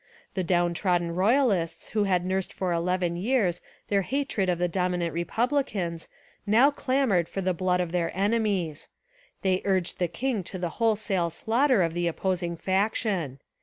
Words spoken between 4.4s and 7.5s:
of the dominant re publicans now clamoured for